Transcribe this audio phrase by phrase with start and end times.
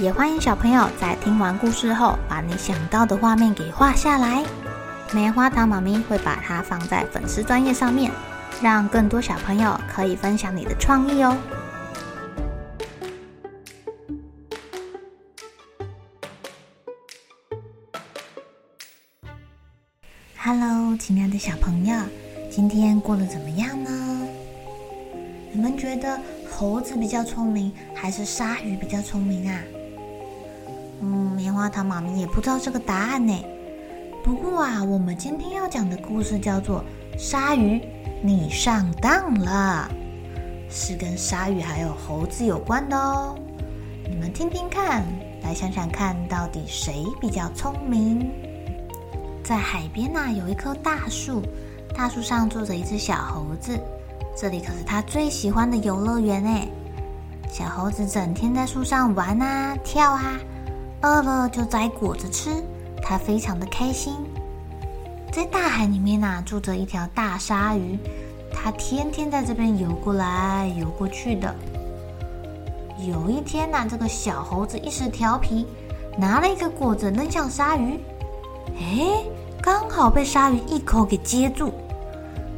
[0.00, 4.44] 也欢迎小朋友在听完故事后，把你想到的画面给画下来。
[5.12, 8.10] 棉花糖妈咪会把它放在粉丝专页上面，
[8.60, 11.36] 让更多小朋友可以分享你的创意哦。
[20.36, 21.94] Hello，亲爱的小朋友，
[22.50, 23.90] 今天过得怎么样呢？
[25.52, 26.18] 你们觉得
[26.50, 29.56] 猴子比较聪明，还是鲨鱼比较聪明啊？
[31.06, 33.44] 嗯，棉花糖妈咪也不知道这个答案呢。
[34.22, 36.82] 不过啊，我们今天要讲的故事叫做
[37.18, 37.78] 《鲨鱼，
[38.22, 39.86] 你上当了》，
[40.74, 43.36] 是跟鲨鱼还有猴子有关的哦。
[44.08, 45.04] 你们听听看，
[45.42, 48.30] 来想想看，到底谁比较聪明？
[49.44, 51.42] 在海边呐，有一棵大树，
[51.94, 53.78] 大树上坐着一只小猴子，
[54.34, 56.66] 这里可是他最喜欢的游乐园哎。
[57.50, 60.32] 小猴子整天在树上玩啊，跳啊。
[61.04, 62.48] 饿了就摘果子吃，
[63.02, 64.14] 它非常的开心。
[65.30, 67.98] 在大海里面呐，住着一条大鲨鱼，
[68.50, 71.54] 它天天在这边游过来游过去的。
[73.06, 75.66] 有一天呐，这个小猴子一时调皮，
[76.16, 78.00] 拿了一个果子扔向鲨鱼，
[78.78, 79.24] 哎，
[79.60, 81.70] 刚好被鲨鱼一口给接住。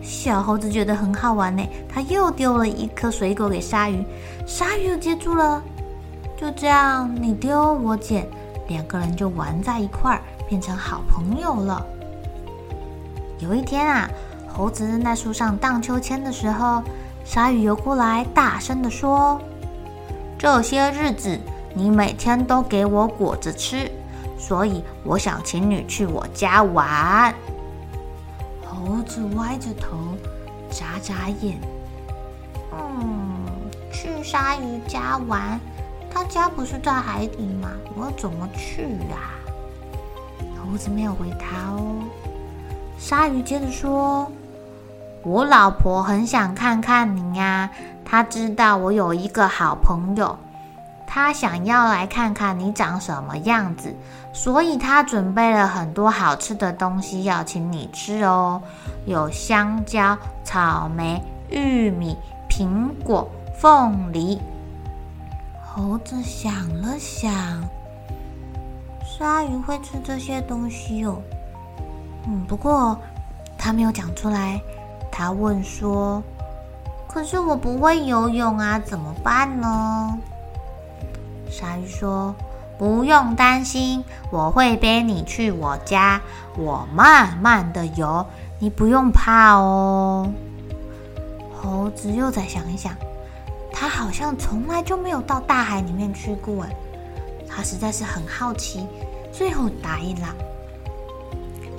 [0.00, 4.04] 小猴子觉得很好玩呢，他又丢了一颗水果给鲨鱼，
[4.46, 5.60] 鲨鱼又接住了。
[6.36, 8.28] 就这样，你丢我捡，
[8.68, 11.84] 两个人就玩在一块儿，变成好朋友了。
[13.38, 14.08] 有一天啊，
[14.46, 16.82] 猴子正在树上荡秋千的时候，
[17.24, 19.40] 鲨鱼游过来，大声地说
[20.38, 21.38] ：“这些日子
[21.74, 23.90] 你每天都给我果子吃，
[24.38, 27.34] 所以我想请你去我家玩。”
[28.62, 29.96] 猴子歪着头，
[30.70, 31.58] 眨眨眼，
[32.72, 33.46] 嗯，
[33.90, 35.58] 去鲨鱼家玩。
[36.16, 37.68] 他家不是在海底吗？
[37.94, 39.36] 我怎么去啊？
[40.56, 42.02] 猴子没有回答哦。
[42.98, 44.32] 鲨鱼接着说
[45.22, 47.68] ：“我老婆很想看看你呀，
[48.02, 50.38] 她知道我有一个好朋友，
[51.06, 53.94] 她想要来看看你长什么样子，
[54.32, 58.62] 所以她准备了很多好吃的东西要请你吃哦，
[59.04, 62.16] 有香蕉、草莓、玉米、
[62.48, 64.40] 苹果、凤梨。”
[65.76, 67.62] 猴子想了想，
[69.04, 71.20] 鲨鱼会吃这些东西哦。
[72.26, 72.98] 嗯，不过
[73.58, 74.58] 他没有讲出来。
[75.12, 76.22] 他问说
[77.06, 80.18] ：“可是我不会游泳啊，怎么办呢？”
[81.52, 82.34] 鲨鱼说
[82.78, 86.18] ：“不用担心，我会背你去我家，
[86.56, 88.24] 我慢慢的游，
[88.58, 90.32] 你不用怕哦。”
[91.60, 92.94] 猴子又再想一想。
[93.86, 96.76] 他好像从来就没有到大海里面去过，哎，
[97.48, 98.84] 他实在是很好奇，
[99.32, 100.34] 最后答应了。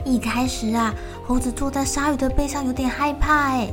[0.05, 0.95] 一开始啊，
[1.25, 3.67] 猴子坐在鲨鱼的背上有点害怕，哎，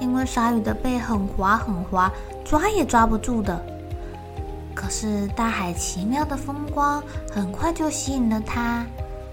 [0.00, 2.10] 因为鲨鱼的背很滑很滑，
[2.42, 3.62] 抓也抓不住的。
[4.74, 8.82] 可是大海奇妙的风光很快就吸引了他，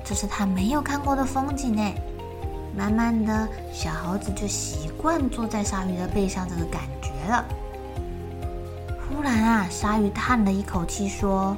[0.04, 1.96] 这是他没有看过的风景哎。
[2.76, 7.46] 慢慢的小猴子就习惯坐在鲨鱼的背上这个感觉了。
[9.08, 11.56] 突然啊，鲨鱼叹了一口气说：“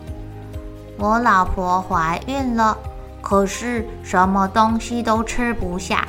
[0.99, 2.77] 我老婆怀孕了，
[3.21, 6.05] 可是什么东西都吃不下，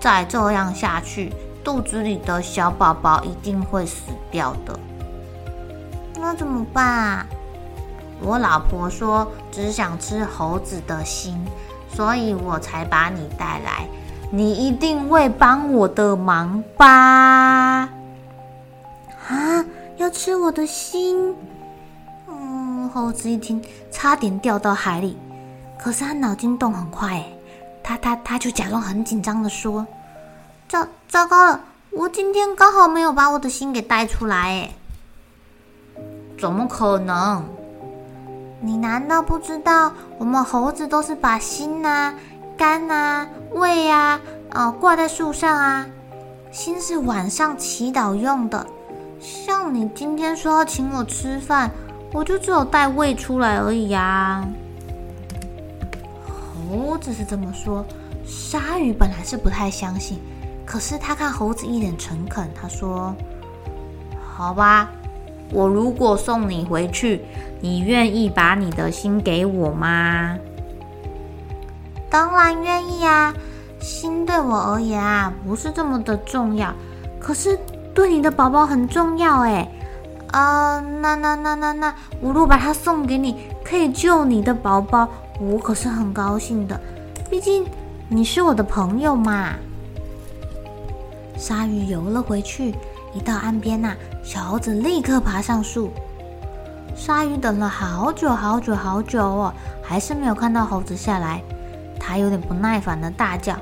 [0.00, 1.32] 再这样下去，
[1.64, 4.78] 肚子里的小宝宝一定会死掉的。
[6.18, 7.26] 那怎么办啊？”
[8.22, 11.36] 我老婆说：“只想吃猴子的心，
[11.92, 13.86] 所以我才把你带来。
[14.30, 17.88] 你一定会帮我的忙吧？”
[20.06, 20.08] 啊？
[20.08, 21.34] 要吃我的心？
[22.28, 23.60] 嗯，猴子一听，
[23.90, 25.18] 差点掉到海里。
[25.76, 27.28] 可是他脑筋动很快，哎，
[27.82, 29.84] 他他他就假装很紧张的说
[30.68, 31.60] ：“糟糟糕了，
[31.90, 34.70] 我今天刚好没有把我的心给带出来，哎，
[36.38, 37.44] 怎么可能？
[38.60, 42.14] 你难道不知道我们猴子都是把心呐、
[42.56, 44.20] 肝呐、胃呀，
[44.54, 45.84] 哦，挂在树上啊？
[46.52, 48.64] 心是晚上祈祷用的。”
[49.26, 51.68] 像你今天说要请我吃饭，
[52.12, 54.46] 我就只有带胃出来而已呀。
[56.70, 57.84] 猴子是这么说，
[58.24, 60.20] 鲨鱼本来是不太相信，
[60.64, 63.12] 可是他看猴子一脸诚恳，他说
[64.32, 64.92] ：“好吧，
[65.50, 67.24] 我如果送你回去，
[67.60, 70.38] 你愿意把你的心给我吗？”
[72.08, 73.34] 当然愿意啊，
[73.80, 76.72] 心对我而言啊，不是这么的重要，
[77.18, 77.58] 可是
[77.96, 79.66] 对你的宝宝很重要哎。
[80.32, 85.08] 啊，那那那那那，我如果把它送给你，可以救你的宝宝，
[85.40, 86.78] 我可是很高兴的。
[87.30, 87.64] 毕竟
[88.10, 89.54] 你是我的朋友嘛。
[91.38, 92.74] 鲨鱼游了回去，
[93.14, 95.90] 一到岸边呐，小猴子立刻爬上树。
[96.94, 101.42] 鲨鱼等了好久好久好久哦，还是没有看到猴子下来。
[101.98, 103.56] 他有点不耐烦的大叫：“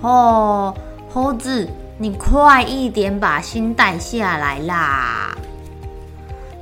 [0.00, 0.74] 哦，
[1.12, 1.68] 猴子，
[2.02, 5.32] 你快一点把心带下来啦！”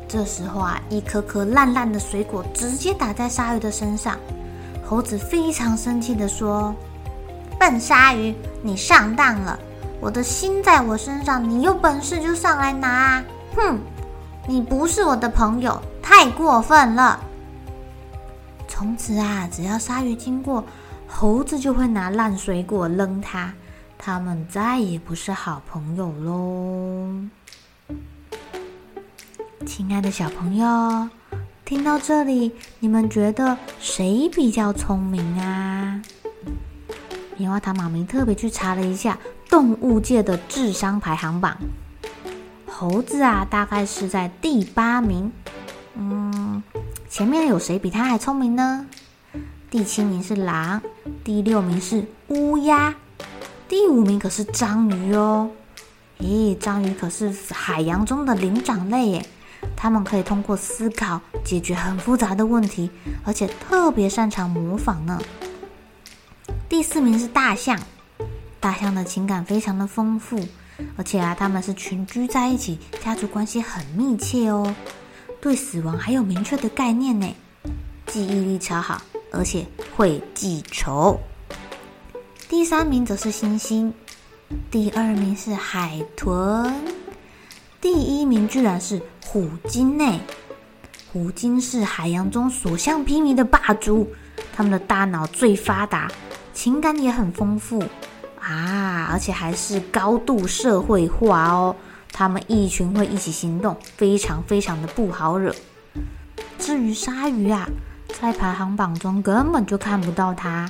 [0.06, 4.18] 这时候啊，一颗颗烂烂的水果直接打在鲨鱼的身上。
[4.84, 6.74] 猴子非常生气地说
[7.58, 9.58] ：“笨鲨鱼，你上当了！
[9.98, 13.24] 我的心在我身上，你有本事就上来拿！
[13.56, 13.78] 哼，
[14.46, 17.18] 你不是我的朋友，太过分了！”
[18.68, 20.62] 从此啊，只要鲨鱼经过，
[21.08, 23.50] 猴子就会拿烂水果扔它，
[24.02, 27.14] 他们再也不是好朋友喽。
[29.66, 31.08] 亲爱的小朋友，
[31.66, 36.00] 听到这里，你们觉得谁比较聪明啊？
[37.36, 39.18] 棉花糖妈咪特别去查了一下
[39.50, 41.58] 动物界的智商排行榜，
[42.66, 45.30] 猴子啊，大概是在第八名。
[45.94, 46.62] 嗯，
[47.10, 48.86] 前面有谁比它还聪明呢？
[49.70, 50.80] 第七名是狼，
[51.22, 52.94] 第六名是乌鸦，
[53.70, 55.48] 第五名可是章鱼哦。
[56.18, 59.26] 咦，章鱼可是海洋中的灵长类耶，
[59.76, 62.90] 它们可以通过思考解决很复杂的问题，
[63.24, 65.22] 而且特别擅长模仿呢。
[66.68, 67.78] 第四名是大象，
[68.58, 70.44] 大象的情感非常的丰富，
[70.96, 74.74] 而且啊，它们是群居在一起，家族关系很密切哦，
[75.40, 77.32] 对死亡还有明确的概念呢，
[78.08, 79.00] 记忆力超好。
[79.32, 79.64] 而且
[79.96, 81.16] 会记仇。
[82.50, 83.92] 第三名则是猩猩，
[84.72, 86.74] 第二名是海豚，
[87.80, 90.20] 第一名居然是虎鲸呢！
[91.12, 94.12] 虎鲸是海洋中所向披靡的霸主，
[94.52, 96.10] 他们的大脑最发达，
[96.52, 97.80] 情感也很丰富
[98.40, 99.06] 啊！
[99.12, 101.76] 而且还是高度社会化哦，
[102.10, 105.54] 他们一群会一起行动，非常非常的不好惹。
[106.58, 107.68] 至于鲨鱼啊。
[108.20, 110.68] 在排行榜中根本就看不到它，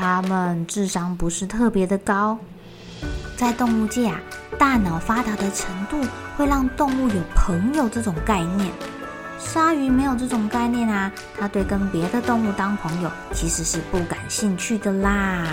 [0.00, 2.38] 它们智商不是特别的高。
[3.36, 4.18] 在动物界啊，
[4.58, 6.02] 大脑发达的程度
[6.38, 8.72] 会让动物有朋友这种概念。
[9.38, 15.46] 鲨鱼没有这种概念啊，它对跟别的动物当朋友其实是不感兴趣的啦。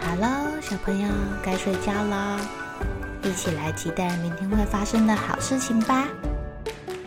[0.00, 1.08] 好了，小朋友
[1.42, 2.40] 该睡觉了，
[3.24, 6.08] 一起来期待明天会发生的好事情吧。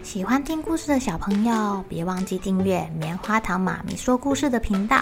[0.04, 5.02] 喜欢听故事的小朋友，别忘记订阅棉花糖妈咪说故事的频道。